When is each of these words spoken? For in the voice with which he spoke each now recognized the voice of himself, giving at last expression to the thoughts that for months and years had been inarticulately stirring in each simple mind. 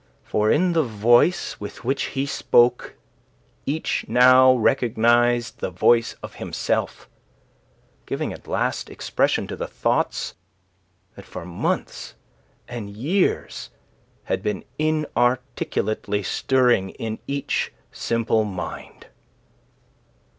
For 0.23 0.49
in 0.49 0.73
the 0.73 0.81
voice 0.81 1.59
with 1.59 1.83
which 1.85 2.05
he 2.17 2.25
spoke 2.25 2.95
each 3.67 4.03
now 4.07 4.53
recognized 4.55 5.59
the 5.59 5.69
voice 5.69 6.15
of 6.23 6.37
himself, 6.41 7.07
giving 8.07 8.33
at 8.33 8.47
last 8.47 8.89
expression 8.89 9.45
to 9.45 9.55
the 9.55 9.67
thoughts 9.67 10.33
that 11.13 11.25
for 11.25 11.45
months 11.45 12.15
and 12.67 12.89
years 12.89 13.69
had 14.23 14.41
been 14.41 14.65
inarticulately 14.79 16.23
stirring 16.23 16.89
in 16.97 17.19
each 17.27 17.71
simple 17.91 18.43
mind. 18.43 19.05